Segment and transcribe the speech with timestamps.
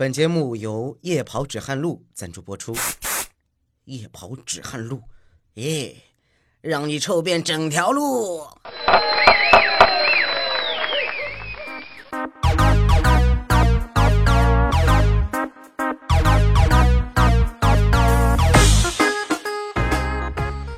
[0.00, 2.72] 本节目由夜跑止汗露赞助播出。
[3.86, 5.02] 夜跑止汗露，
[5.54, 5.92] 耶，
[6.60, 8.46] 让你臭遍整条路。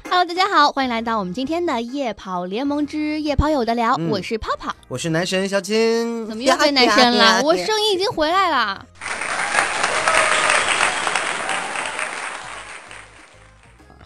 [0.09, 4.75] Hello，大家好，欢迎来到我们今天的夜跑联盟之夜跑有的聊，嗯我是泡泡。
[4.89, 7.43] 我是男神小金，怎么又变男生呀呀呀了？
[7.43, 8.87] 我声音已经回来了。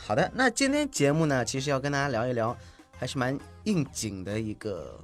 [0.07, 2.55] 好的，那今天节目呢，其实要跟大家聊一聊，
[2.99, 5.01] 还是蛮应景的一个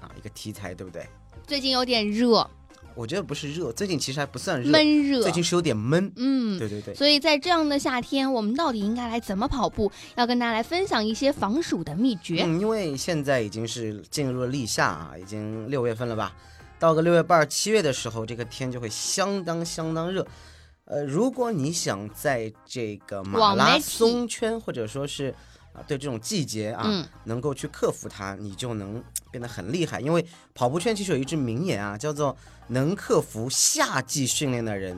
[0.00, 1.04] 啊一个题材，对不对？
[1.48, 2.48] 最近有点热，
[2.94, 5.32] 我觉得不是热，最近其实还不算热，闷热最。
[5.32, 6.12] 近是有点闷。
[6.14, 9.90] 嗯，对对对，所以在这样的夏天，我们到底应该来怎么跑步？
[10.14, 12.44] 要跟大家来分享一些防暑的秘诀。
[12.44, 16.32] 嗯，因为现在已经是进入了立夏啊，已经六月份了吧？
[16.78, 20.24] 到个六月半、七月的时候，这个天就会相当相当热。
[20.86, 25.34] 呃，如果你想在这个马拉松圈，或者说是
[25.72, 30.00] 啊，对这种季节啊，嗯能够去克服它，你就能变得很厉害。
[30.00, 32.36] 因为跑步圈其实有一句名言啊，叫做
[32.68, 34.96] “能克服夏季训练的人，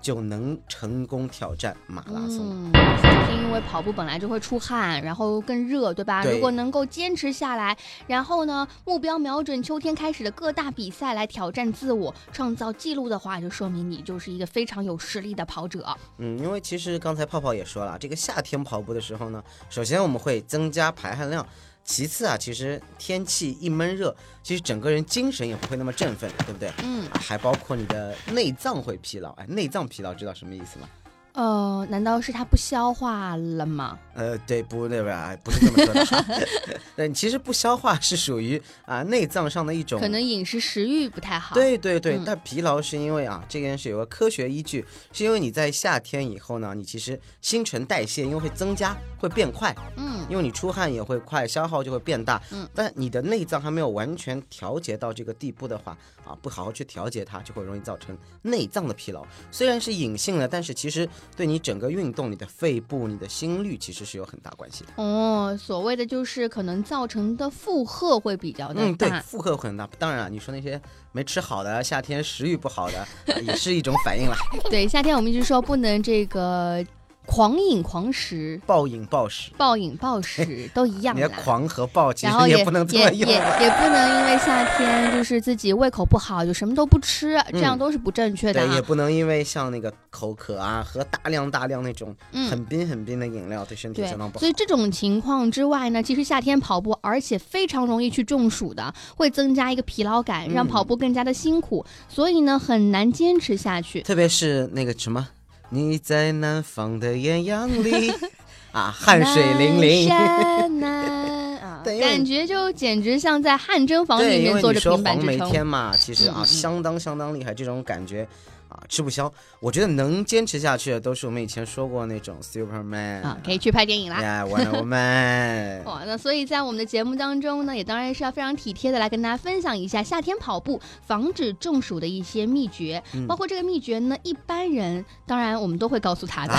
[0.00, 2.38] 就能成功挑战马拉松”。
[2.72, 6.22] 嗯，夏天因为跑步本来就会出汗，然后更热，对吧？
[6.22, 15.86] 对如果能够坚持下来，然后呢，目标瞄准秋天开始的各大比赛来挑战自我，创造记录的话，就说明你就是一个非常有实力的跑者。
[16.18, 21.46] 嗯，因为其实刚才泡泡也说了，这个夏天跑步的时候呢，首先我们会增加排汗量，
[21.90, 26.72] 其次啊，其实天气一闷热，其实整个人精神也不会那么振奋，对不对？
[26.84, 30.88] 嗯，啊还包括你的内脏会疲劳，哎，内脏疲劳知道什么意思吗？
[31.32, 33.98] 呃，难道是它不消化了吗？
[34.14, 35.34] 呃，对，不，对吧？
[35.44, 36.24] 不是这么说的哈。
[36.96, 52.42] 对，其实不消化是属于啊内脏上的一种可能饮食食欲不太好。，对对对，嗯但疲劳是因为啊，这件事有个科学依据，是因为你在夏天以后呢，你其实新陈代谢因为会增加，会变快，嗯，因为你出汗也会快，消耗就会变大。
[52.50, 59.24] 嗯，但你的内脏还没有完全调节到这个地步的话，啊，不好好去调节它，就会容易造成内脏的疲劳。
[59.50, 65.02] 虽然是隐性的，但是其实对你整个运动、你的肺部、你的心率其实是有很大关系的。
[65.02, 69.88] 哦，所谓的就是可能造成的负荷会比较大嗯，对，负荷很大。
[69.98, 70.80] 当然了，你说那些
[71.12, 73.06] 没吃好的、夏天食欲不好的，啊
[73.42, 74.36] 也是一种反应啦。
[74.70, 76.84] 对，夏天我们一直说不能这个
[77.26, 78.60] 狂饮狂食。
[78.66, 79.50] 暴饮暴食。
[79.56, 83.62] 暴饮暴食 都一样你的，狂和暴其然后也不能这也也么用。
[83.62, 88.84] 也不能因为夏天就是自己胃口不好就什么都不吃，这样嗯都是不正确的对，也啊。
[88.86, 94.48] 不能因为像那个口渴啊，喝大量大量那种嗯很冰很冰的饮料，对身体相当不，好所。
[94.48, 104.02] 以这种情况之外呢，其实夏天跑步，而且非常容易去中暑的，会增加一个疲劳感，让嗯跑步更加的辛苦，所以呢很难坚持下去。
[104.02, 105.28] 特别是那个什么，
[105.70, 108.12] 你在南方的艳阳里
[108.72, 110.08] 啊，汗水淋漓。
[112.00, 115.38] 感觉就简直像在汗蒸房里面坐着为你说平板支撑。
[115.38, 118.26] 黄梅天嘛，其实啊嗯嗯嗯相当相当厉害，这种感觉
[118.70, 119.30] 啊吃不消。
[119.60, 124.22] 我觉得能坚持下去的都是我们以前说过那种 Superman 啊，可以去拍电影啦。
[124.22, 125.84] 呀，Wonder Woman。
[125.90, 136.54] 哇，那所以在我们的节目当中呢，也当然是要非常体贴的来跟大家分享一下夏天跑步防止中暑的一些秘诀，嗯包括这个秘诀呢，一般人当然我们都会告诉他的。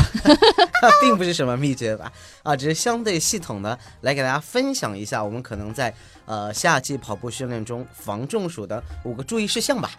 [1.02, 2.12] 并不是什么秘诀吧？
[2.44, 5.94] 啊，只是相对系统的来给大家分享一下，我们可能在
[6.26, 9.92] 呃夏季跑步训练中防中暑的五个注意事项吧。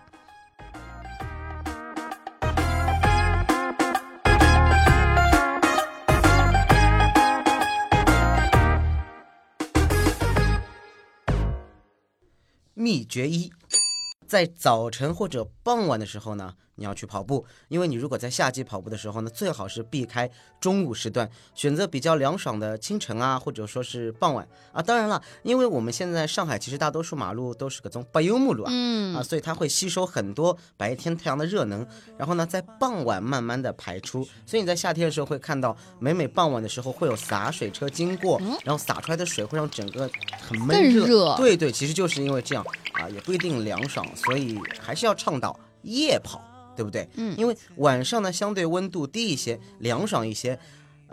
[12.92, 13.50] 秘诀一，
[14.26, 20.28] 在早晨或者傍晚的时候呢，你要去跑步，因为你如果在夏季跑步的时候呢，最好是避开
[20.60, 24.82] 中午时段，选择比较凉爽的清晨啊，或者说是傍晚啊。
[24.82, 28.70] 当然了，因为我们现在上海其实大多数马路都是个种柏油马路啊。
[28.75, 31.87] 嗯啊，所以它会吸收很多白天太阳的热能，
[32.19, 34.26] 然后呢，在傍晚慢慢的排出。
[34.44, 42.64] 所以你在夏天的时候会看到，每每傍晚的时候会有洒水车经过，然后洒出来的水会让整个很闷更热对对，其实就是因为这样
[42.94, 46.43] 啊，也不一定凉爽，所以还是要倡导夜跑，
[46.76, 47.08] 对不对？
[47.16, 50.58] 嗯因为晚上呢相对温度低一些，凉爽一些。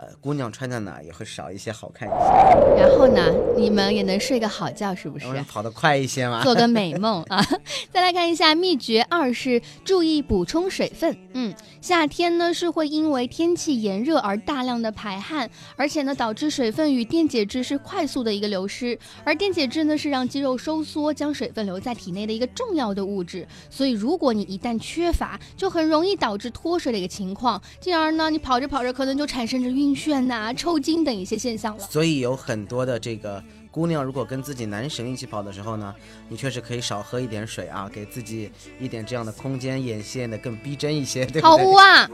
[0.00, 3.22] 呃，姑娘穿在哪也会少一些好看一些，然后呢，
[3.54, 6.42] 你们也能睡个好觉，是不是跑得快一些嘛。
[6.42, 7.46] 做个美梦 啊！
[7.92, 11.14] 再来看一下秘诀二是注意补充水分。
[11.34, 18.98] 嗯，夏天呢是会因为天气炎热而大量的排汗，而且呢导致水分与电解质是快速的一个流失。
[19.22, 23.46] 而电解质呢是让肌肉收缩、将水分留在体内的一个重要的物质。
[23.68, 31.86] 所以如果你一旦缺乏，就很容易导致脱水的一个情况，进而呢你跑着跑着可能就产生着晕眩呐、抽筋等一些现象了。
[31.88, 35.94] 所以有很多的这个姑娘，如果跟自己男神一起跑的时候呢，
[36.28, 41.42] 你确实可以少喝一点水啊，给自己一点这样的空间，眼线的更逼真一些， 对不对？
[41.42, 42.08] 好污啊！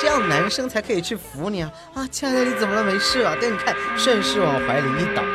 [0.00, 1.72] 这样男生才可以去扶你啊！
[1.94, 2.84] 啊，亲爱的，你怎么了？
[2.84, 3.36] 没事啊？
[3.40, 5.28] 但你看，顺势往怀里一倒，啊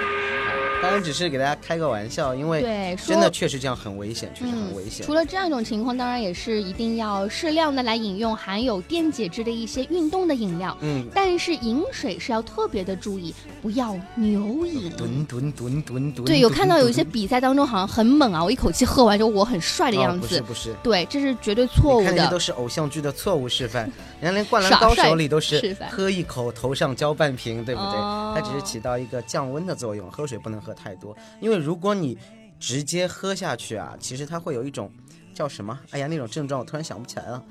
[0.82, 5.06] 当然只是给大家开个玩笑，因为对，说真的确实这样很危险，确实很危险。
[5.06, 10.76] 除了这样一种情况，当然也是一定要适量的来饮用含有电解质的一些运动的饮料。
[10.80, 14.90] 嗯，但是饮水是要特别的注意，不要牛饮。
[14.92, 16.26] 吨吨吨吨吨。
[16.26, 20.28] 对，有看到有一些比赛当中好像很猛啊，我一口气喝完就我很帅的哦样子。
[20.28, 22.28] 不是不是，对，这是绝对错误的看的。
[22.30, 23.92] 都是偶像剧的错误示范。
[24.22, 28.00] 人家连《灌篮高手》里都是喝一口头上浇半瓶，对不对？
[28.00, 32.18] 哦它只是起到一个降温的作用，喝水不能喝太多，因为如果你
[32.60, 34.92] 直接喝下去啊，其实它会有一种
[35.34, 35.78] 叫什么？
[35.92, 37.44] 哎呀，那种症状我突然想不起来了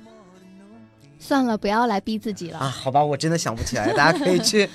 [1.18, 2.58] 算了，不要来逼自己了。
[2.58, 2.68] 啊！
[2.68, 4.68] 好吧，我真的想不起来，大家可以去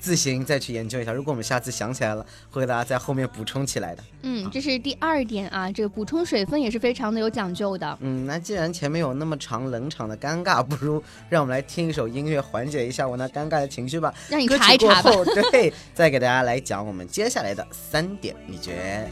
[0.00, 1.12] 自行再去研究一下。
[1.12, 4.02] 如果我们下次想起来了，会给大家在后面补充起来的。
[4.22, 7.98] 嗯，这是第二点啊，这个补充水分也是非常的有讲究的。
[8.00, 14.14] 嗯，那既然前面有那么长冷场的尴尬，不如让我们来听一首音乐缓解一下我那尴尬的情绪吧。
[14.28, 15.10] 让你歌查一查吧。
[15.10, 19.08] 后，对，再给大家来讲我们接下来的三点秘诀。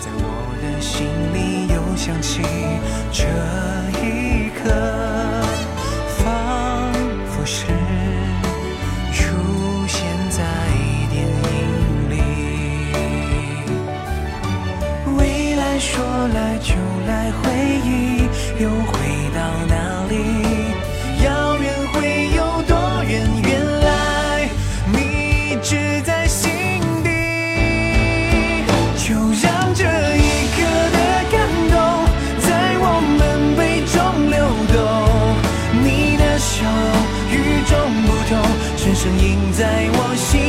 [0.00, 0.28] 在我
[0.60, 2.42] 的心里又响起，
[3.10, 3.24] 这
[4.00, 5.23] 一刻
[39.04, 40.43] 声音在我心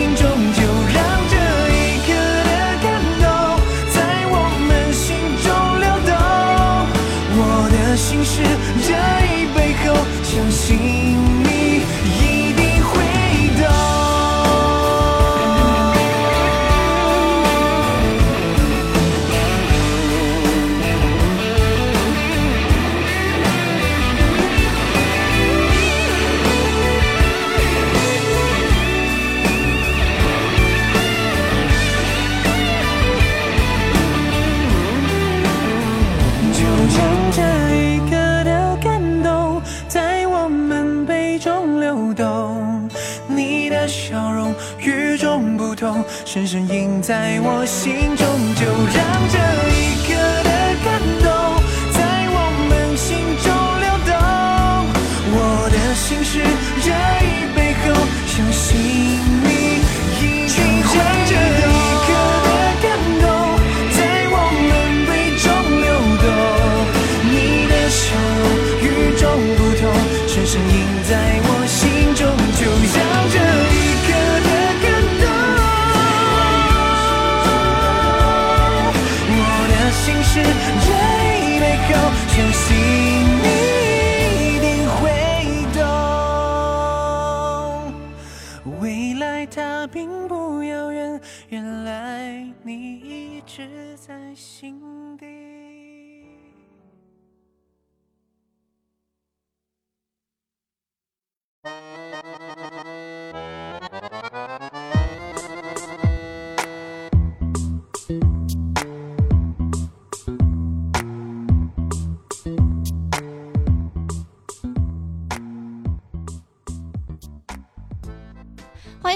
[44.80, 48.26] 与众不同，深深印在我心中。
[48.56, 49.38] 就让这
[49.70, 50.05] 一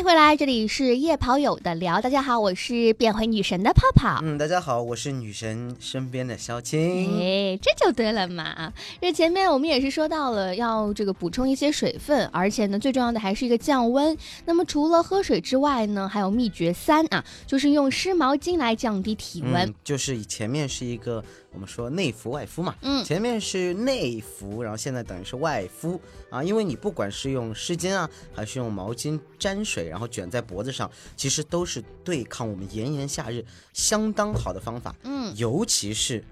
[0.09, 2.01] 回来，这里是夜跑友的聊。
[2.01, 4.19] 大家好，我是变回女神的泡泡。
[4.23, 6.79] 嗯，大家好，我是女神身边的肖青。
[7.19, 8.73] 哎，这就对了嘛！
[8.99, 14.17] 这前面我们也是说到了要这个补充一些水分，而且呢，最重要的还是一个降温。
[14.45, 19.57] 那么除了喝水之外呢，还有秘诀三啊，就是用湿毛巾来降低体温。
[19.69, 34.95] 嗯，就是以前面是一个我们说内服外敷嘛，嗯前面是内服，然后现在等于是外敷啊，因为你不管是用湿巾啊，还是用毛巾沾水，然后卷在脖子上，其实都是对抗我们炎炎夏日相当好的方法。
[35.03, 36.23] 嗯，尤其是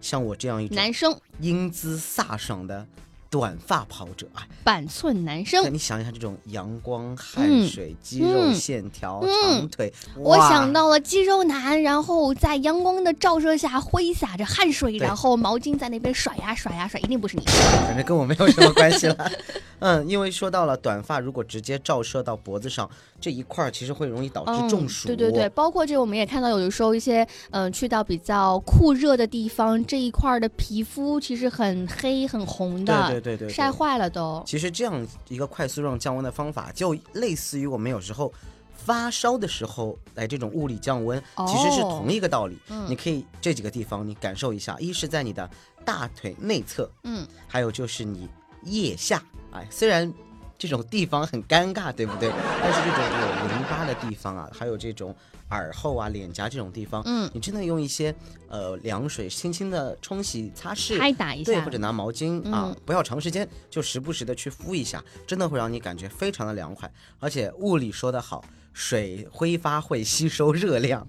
[0.00, 2.86] 像我这样一种男生英姿飒爽的
[3.30, 5.72] 短发跑者啊，板寸男生。
[5.72, 17.44] 你想一下这种阳光、汗嗯水、肌肉嗯线条、嗯长腿，我想到了肌肉男，然后在阳光的照射下挥洒着汗水，然后毛巾在那边甩呀甩呀甩，一定不是你。
[17.86, 19.30] 反正跟我没有什么关系了。
[19.80, 22.88] 嗯，因为说到了短发，如果直接照射到脖子上
[23.20, 25.06] 这一块儿，其实会容易导致中暑。
[25.06, 25.10] 嗯。
[25.10, 34.42] 对对对，包括这个我们也看到，有的时候一些嗯、呃去到比较酷热的地方，这一块儿的皮肤其实很黑很红的，对对对晒坏了都。
[34.46, 38.32] 其实这样一个快速让降温的方法，就类似于我们有时候
[38.74, 42.58] 发烧的时候来这种物理降温，其实是哦同一个道理。
[42.68, 45.48] 嗯你可以这几个地方你感受一下，一是在你的
[45.84, 48.28] 大腿内侧，嗯，还有就是你
[48.64, 49.22] 腋下。
[49.52, 50.12] 哎，虽然
[50.58, 52.30] 这种地方很尴尬，对不对？
[52.60, 53.04] 但是这种
[53.42, 55.14] 有淋巴的地方啊，还有这种
[55.50, 58.12] 耳后啊、脸颊这种地方，嗯，你真的用一些
[58.48, 66.90] 呃凉水轻轻的冲洗擦拭，拍打一对，下或者拿毛巾啊嗯，不要长时间，就时不时的去敷一下，真的会让你感觉非常的凉快。
[67.20, 71.06] 而且物理说得好，水挥发会吸收热量，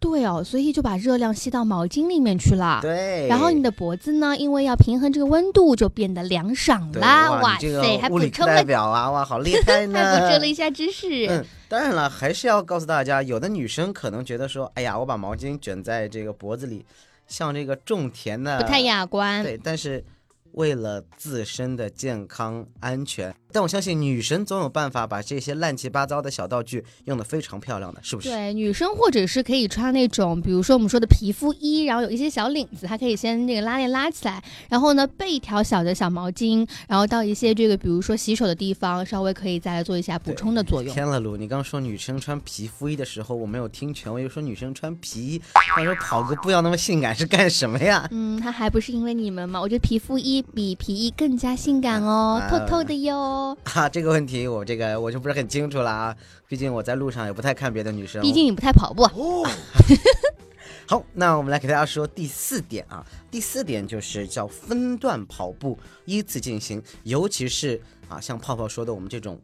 [0.00, 2.78] 对哦，所以就把热量吸到毛巾里面去了。
[2.80, 3.26] 对。
[3.28, 7.40] 然后你的脖子呢，因为要平衡这个温度，就变得凉爽对啦。
[7.40, 9.98] 哇，塞，还补充了，表啊，哇，好厉害呢！
[9.98, 11.26] 还补充了一下知识。
[11.30, 16.84] 嗯，当然了，还是要告诉大家，有的女生可能觉得说，哎呀，我把毛巾卷在这个脖子里，
[17.26, 19.42] 像这个种田的，不太雅观。
[19.42, 20.04] 对，但是
[20.52, 28.28] 为了自身的健康安全，但我相信女神总有办法把这些乱七八糟的小道具用得非常漂亮的，是不是？
[28.28, 40.94] 对，女生或者是可以穿那种，比如说我们说的皮肤衣，然后有一些小领子，它可以先那个拉链拉起来，然后呢备一条小的小毛巾，然后到一些这个比如说洗手的地方，稍微可以再来做一下补充的作用。
[40.94, 41.36] 天了噜！
[41.36, 45.42] 你刚说女生穿皮肤衣的时候，我没有听全，我又说女生穿皮衣，
[45.78, 48.06] 我说跑个步要那么性感是干什么呀？
[48.10, 49.60] 嗯，它还不是因为你们吗？
[49.60, 53.37] 我觉得皮肤衣比皮衣更加性感哦，啊透透的哟。
[53.74, 56.16] 啊，这个问题我这个我就不是很清楚了啊，
[56.46, 58.22] 毕竟我在路上也不太看别的女生。
[58.22, 59.06] 毕竟你不太跑步。
[60.86, 67.78] 好，那我们来给大家说第四点啊，第四点就是叫分段跑步，依次进行，尤其是
[68.08, 69.38] 啊，像泡泡说的，我们这种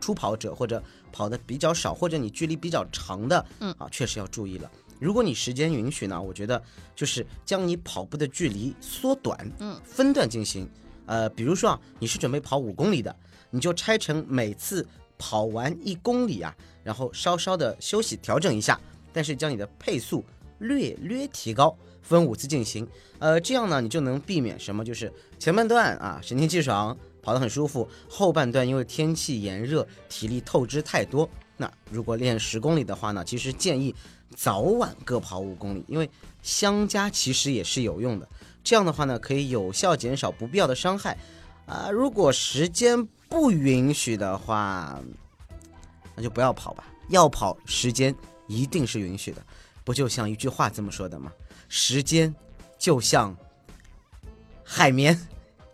[0.00, 0.82] 初跑者或者
[1.12, 4.68] 跑的比较少，或者你距离比较长的，嗯啊，确实要注意了。
[4.98, 6.60] 如果你时间允许呢，我觉得
[6.96, 10.68] 就是将你跑步的距离缩短，嗯，分段进行。
[11.10, 13.14] 呃，比如说啊，你是准备跑五公里的，
[13.50, 14.86] 你就拆成每次
[15.18, 18.80] 跑完一公里啊，然后稍稍的休息调整一下，
[19.12, 20.24] 但是将你的配速
[20.60, 22.86] 略略提高，分五次进行。
[23.18, 24.84] 呃，这样呢，你就能避免什么？
[24.84, 31.28] 就是前半段啊神清气爽，跑得很舒服；后半段因为天气炎热，体力透支太多。
[31.56, 33.92] 那如果练十公里的话呢，其实建议
[34.36, 36.08] 早晚各跑五公里，因为
[36.40, 38.28] 相加其实也是有用的。
[38.62, 41.16] 这样的话呢，可以有效减少不必要的伤害。
[41.66, 45.00] 啊、如果时间不允许的话，
[46.16, 46.84] 那就不要跑吧。
[47.08, 48.14] 要跑，时间
[48.46, 49.42] 一定是允许的。
[49.84, 51.30] 不就像一句话这么说的吗？
[51.68, 52.34] 时间
[52.78, 53.36] 就像
[54.64, 55.18] 海绵，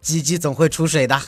[0.01, 1.19] 鸡鸡总会出水的。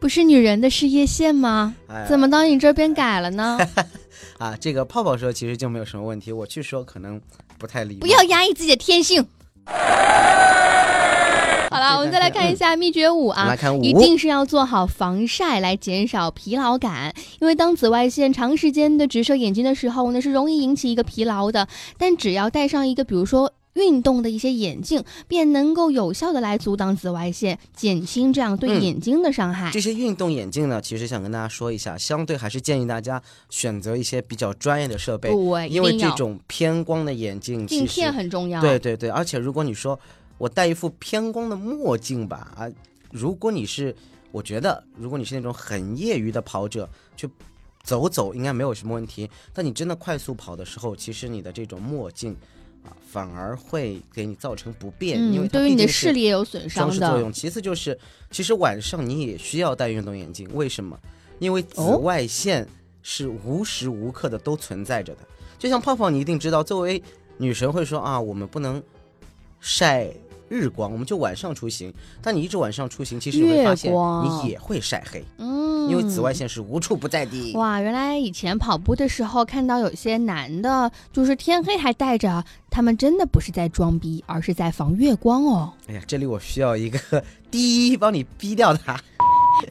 [0.00, 1.74] 不是女人的事业线吗？
[1.86, 3.56] 哎怎么到你这边改了呢？
[4.38, 4.56] 啊？
[4.56, 7.20] 这个泡泡说其实就没有什么问题，我去说可能
[8.00, 9.26] 不要压抑自己的天性。
[11.70, 21.66] 好了，我们再来看一下秘诀五啊一定是要做好防晒来减少疲劳感，因为当紫外线长时间的直射眼睛的时候呢，是容易引起一个疲劳的。
[21.96, 23.52] 但只要戴上一个，比如说。
[23.74, 29.70] 运动的一些眼镜，便能够有效的来阻挡紫外线，减轻这样对嗯眼睛的伤害。
[29.70, 38.60] 这些运动眼镜呢，其实想跟大家说一下，相对还是建议大家选择一些比较专业的设备，对，因为这种偏光的眼镜镜片很重要。
[38.60, 39.98] 对对对，而且如果你说
[40.38, 42.68] 我戴一副偏光的墨镜吧，啊，
[43.10, 43.94] 如果你是，
[44.30, 47.28] 我觉得如果你是那种很业余的跑者，去
[47.82, 49.30] 走走应该没有什么问题。
[49.52, 52.36] 但你真的快速跑的时候，其实你的这种墨镜
[52.84, 56.96] 啊，反而会给你造成不便，因为嗯，对于你的视力也有损伤的。
[56.96, 57.32] 装饰作用。
[57.32, 57.98] 其次就是，
[58.30, 60.98] 其实晚上你也需要戴运动眼镜，为什么？
[61.38, 62.66] 因为紫哦外线
[63.02, 65.20] 是无时无刻的都存在着的。
[65.58, 67.02] 就像泡泡，你一定知道，作为
[67.36, 68.82] 女神会说啊，我们不能
[69.60, 70.08] 晒
[70.48, 71.92] 日光，我们就晚上出行。
[72.20, 75.24] 但你一直晚上出行，其实你会发现你也会晒黑。
[75.38, 77.52] 嗯，因为紫外线是无处不在的。
[77.54, 85.72] 哇，原来以前跑步的时候看到有些男的，就是天黑还戴着，他们真的不是在装逼，而是在防月光哦。
[85.88, 89.00] 哎呀，这里我需要一个第一帮你逼掉它。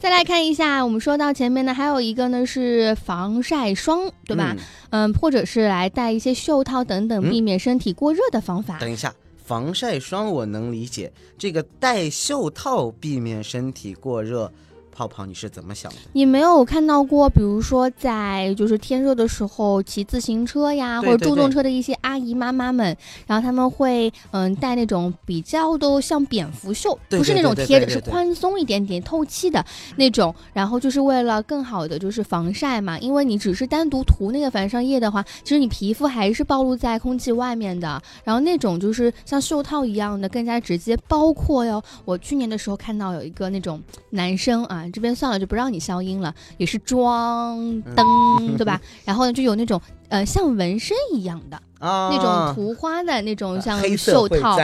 [0.00, 4.56] 再来看一下，我们说到前面呢，还有一个呢是防晒霜，对吧？
[4.90, 8.78] 嗯，或者是来戴一些袖套等等，避免身体过热的方法。
[8.78, 9.12] 等一下，
[9.44, 14.50] 防晒霜我能理解，这个戴袖套避免身体过热。
[14.94, 15.98] 泡泡，你是怎么想的？
[16.12, 22.96] 你没有看到过，比如说在就是天热的时候骑自行车呀，或者助动车的一些阿姨妈妈们，
[23.26, 29.64] 然后他们会嗯戴那种比较都像蝙蝠袖，不是那种贴着，是宽松一点点、透气的
[29.96, 32.98] 那种，然后就是为了更好的就是防晒嘛。
[32.98, 38.00] 因为你只是单独涂那个防晒液的话，其实你皮肤还是暴露在空气外面的。
[38.24, 40.96] 然后那种就是像袖套一样的，更加直接。
[41.08, 44.81] 包括哟，我去年的时候看到有一个那种男生啊。
[44.90, 47.58] 这边算了，就不让你消音了，也是装
[47.94, 48.80] 灯，对吧？
[49.04, 54.56] 然后呢，就有那种呃，像纹身一样的啊那种图花的那种，像袖套，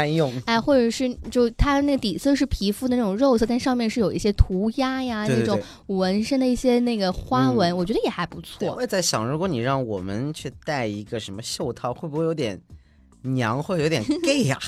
[0.46, 8.74] 哎，或者是就它那个底色是皮肤的那种肉色，但上面是有一些涂鸦呀，那种纹身的一些那个花纹，我觉得也还不错。
[8.74, 12.60] 我也在想，如果你让我们去戴一个什么袖套，会不会有点
[13.22, 14.58] 娘，会有点 gay 呀？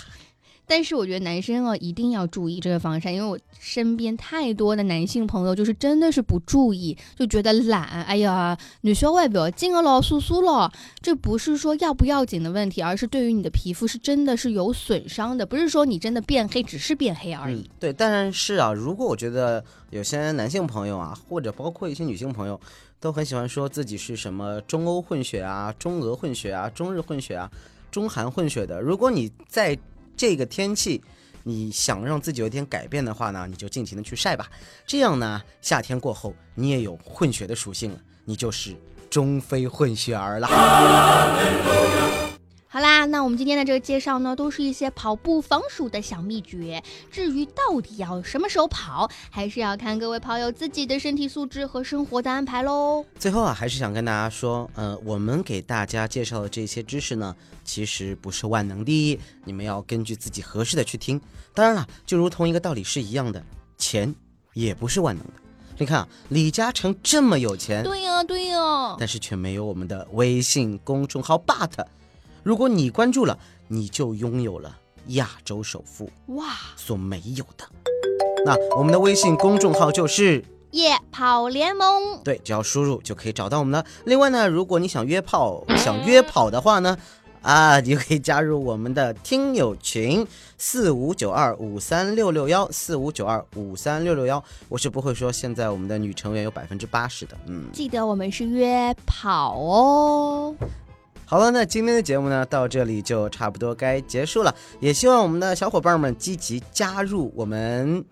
[0.70, 7.82] 但是我觉得男生哦一定要注意这个防晒，因为我身边太多的男性朋友就是真的是不注意，就觉得懒。
[8.04, 10.72] 哎呀，女生外表紧了老酥酥了，
[11.02, 17.68] 这不是说要不要紧的问题，而是对于你的皮肤是真的是有损伤的，不是说你真的变黑，只是变黑而已。
[17.80, 22.60] 对，但是啊，如果我觉得有些男性朋友啊，或者包括一些女性朋友，
[23.00, 27.50] 都很喜欢说自己是什么中欧混血啊、中俄混血啊、中日混血啊、
[27.90, 29.76] 中韩混血的，如果你在
[30.20, 31.02] 这个天气，
[31.44, 34.50] 你想让自己有点改变的话呢，你就尽情的去晒吧。
[34.86, 38.76] 这样呢，夏天过后你也有混血的属性了，你就是
[39.08, 40.46] 中非混血儿了。
[42.72, 46.80] 好啦，那我们今天的这个介绍呢，都是一些跑步防暑的小秘诀。
[47.10, 53.04] 至于到底要什么时候跑，还是要看各位跑友自己的身体素质和生活的安排喽。
[53.18, 57.34] 最后啊，还是想跟大家说，呃，我们给大家介绍的这些知识呢，
[57.64, 61.20] 其实不是万能的，你们要根据自己合适的去听。
[61.52, 63.44] 当然了，就如同一个道理是一样的，
[63.78, 64.14] 钱
[64.54, 65.32] 也不是万能的。
[65.76, 71.84] 你看啊，李嘉诚这么有钱，对呀对呀，但是却没有我们的微信公众号 but。
[72.42, 74.78] 如果你关注了，你就拥有了
[75.08, 77.64] 亚洲首富哇所没有的。
[78.44, 83.84] 那我们的微信公众号就是夜跑联盟，对，只要输入就可以找到我们了。
[84.04, 86.96] 另外呢，如果你想约炮、想约跑的话呢，
[87.42, 90.26] 啊，你就可以加入我们的听友群
[90.56, 94.42] 四五九二五三六六幺四五九二五三六六幺。
[94.68, 100.54] 我是不会说现在我们的女成员有百分之八十的，嗯，记得我们是约跑哦。
[101.30, 104.52] 好了，那今天的节目呢，到这里就差不多该结束了。
[104.80, 108.04] 也希望我们的小伙伴们积极加入我们。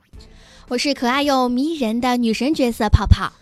[0.69, 3.33] 我是可爱又迷人的女神角色泡泡，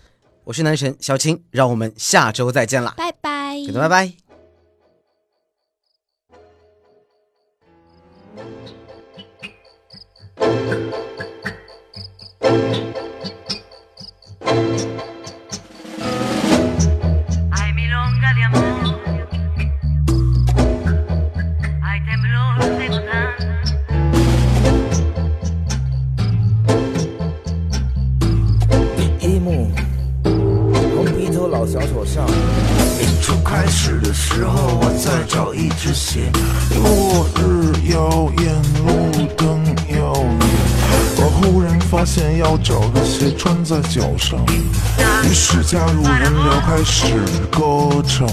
[0.44, 4.12] 我是男神小青，让我们下周再见了，拜拜，拜拜拜。
[46.86, 47.10] 流开始
[47.50, 48.26] 歌唱。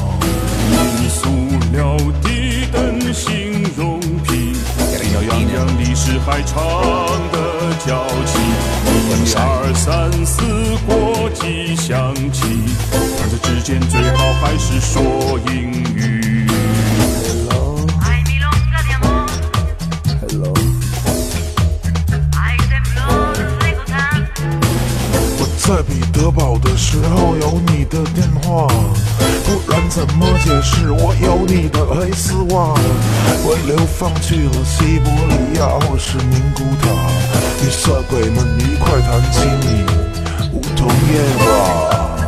[0.70, 1.28] 民塑
[1.72, 2.30] 料的
[2.72, 4.56] 灯芯容品，
[5.12, 6.56] 洋洋历史还长
[7.32, 7.36] 的
[7.86, 8.42] 交情，
[9.26, 10.42] 一二三四
[10.86, 12.42] 国际象棋，
[12.92, 15.83] 朋友之间最好还是说英
[28.58, 32.74] 不然怎么解释我有你的黑丝袜？
[33.46, 36.90] 我流放去了西伯利亚或是宁古塔，
[37.62, 39.84] 你色鬼们一块弹起你
[40.54, 42.23] 梧桐叶吧。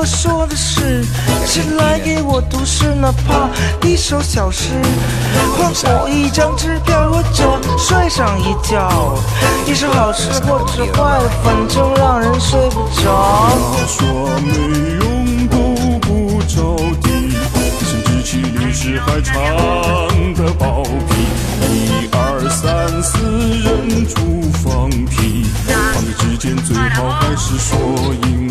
[0.00, 1.04] 我说，的是，
[1.44, 2.94] 谁来给我读诗？
[2.94, 3.50] 哪怕
[3.86, 4.70] 一首小诗，
[5.58, 8.88] 换我一张支票或者睡上一觉，
[9.66, 13.52] 一首好诗或者坏的，反正让人睡不着。
[13.76, 14.00] 他说
[14.40, 14.48] 没
[15.04, 15.58] 用都
[16.00, 17.36] 不着地，
[17.84, 19.34] 生殖器律师还长
[20.34, 21.12] 的包皮，
[21.74, 24.16] 一二三四忍住
[24.64, 25.44] 放屁，
[25.92, 27.76] 朋友之间最好还是说
[28.22, 28.49] 英。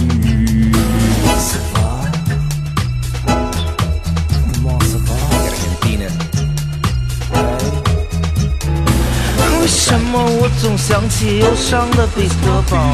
[9.61, 12.91] 为什么我总想起忧伤的彼得堡？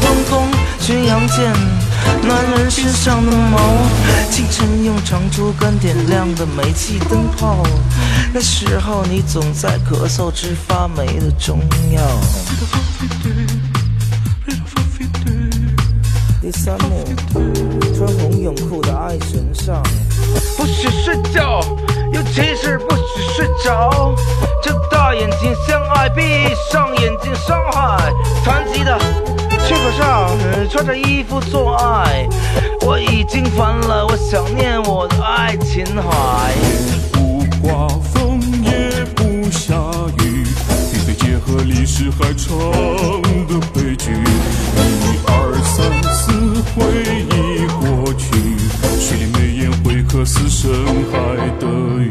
[0.00, 1.52] 东宫巡洋舰，
[2.22, 3.58] 男人身上的毛，
[4.30, 7.62] 清晨用长竹竿点亮的煤气灯泡。
[8.32, 11.60] 那时候你总在咳嗽治发霉的中
[11.92, 12.02] 药。
[16.42, 17.04] 第三幕，
[18.06, 19.82] 穿红泳裤的爱神上，
[20.56, 21.60] 不许睡觉，
[22.12, 24.14] 尤其是不许睡着。
[24.62, 26.22] 睁大眼睛相爱，闭
[26.70, 28.12] 上眼睛伤害。
[28.44, 28.96] 残疾的
[29.66, 30.30] 缺口上，
[30.70, 32.28] 穿着衣服做爱。
[32.82, 36.54] 我已经烦了，我想念我的爱琴海。
[37.12, 39.74] 不刮风也不下
[40.22, 40.46] 雨，
[40.92, 42.56] 并非结合历史还长
[50.26, 50.70] 眼会渴死深
[51.12, 51.16] 海
[51.60, 51.66] 的
[52.00, 52.10] 鱼。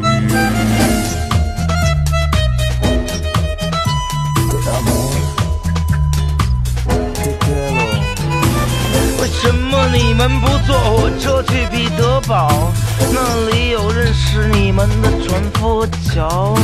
[9.20, 12.72] 为什么你们不坐火车去彼得堡？
[13.12, 16.56] 那里有认识你们的船夫桥。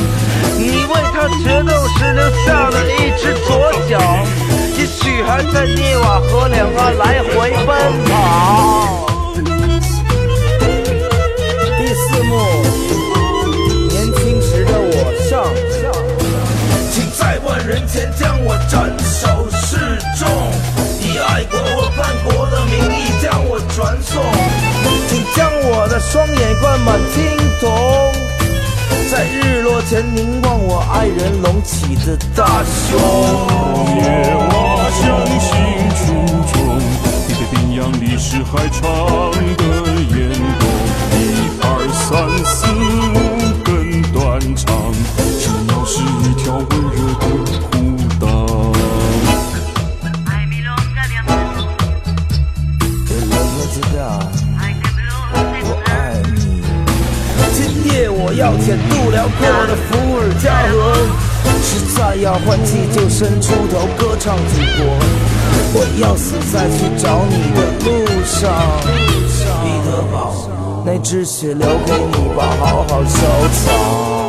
[0.58, 3.98] 你为他决斗时留下了一只左脚，
[4.78, 7.76] 也许还在涅瓦河两岸来回奔
[17.92, 19.76] 前将我斩首示
[20.18, 20.26] 众，
[21.02, 24.24] 以爱国或叛国的名义将我传颂，
[25.08, 27.20] 请将我的双眼灌满青
[27.60, 27.68] 铜，
[29.10, 32.98] 在日落前凝望我爱人隆起的大胸。
[33.94, 34.00] 夜
[34.38, 35.04] 蛙相
[35.38, 35.52] 信
[36.00, 36.02] 初
[36.50, 36.80] 衷，
[37.28, 38.80] 你被冰洋历史还长
[39.58, 39.62] 的
[40.16, 40.31] 眼
[66.00, 67.90] 要死在去找你的路
[68.24, 68.50] 上。
[69.62, 70.32] 彼得堡，
[70.84, 73.18] 那只血留给你吧，好好收
[73.66, 74.21] 藏。